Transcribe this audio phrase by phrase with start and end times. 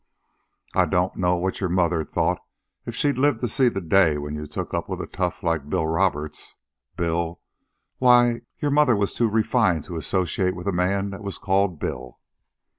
[0.73, 2.39] "I don't know what your mother'd thought
[2.87, 5.69] if she lived to see the day when you took up with a tough like
[5.69, 6.55] Bill Roberts.
[6.97, 7.39] Bill!
[7.99, 12.19] Why, your mother was too refined to associate with a man that was called Bill.